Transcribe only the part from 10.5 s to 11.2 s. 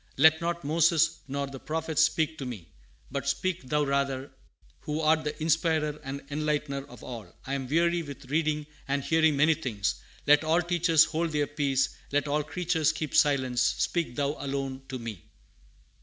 teachers